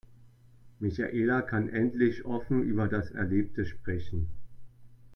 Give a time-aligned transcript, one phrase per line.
[0.79, 4.31] Michaela kann endlich offen über das Erlebte sprechen.